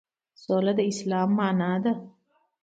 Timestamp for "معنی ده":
1.37-1.93